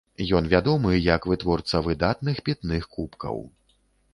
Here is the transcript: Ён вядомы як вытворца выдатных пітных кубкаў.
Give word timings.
Ён 0.37 0.47
вядомы 0.53 0.93
як 1.15 1.27
вытворца 1.31 1.81
выдатных 1.89 2.35
пітных 2.49 2.89
кубкаў. 2.97 3.37